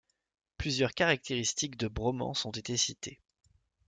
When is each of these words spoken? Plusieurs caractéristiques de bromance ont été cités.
Plusieurs 0.57 0.95
caractéristiques 0.95 1.77
de 1.77 1.87
bromance 1.87 2.47
ont 2.47 2.51
été 2.51 2.75
cités. 2.75 3.19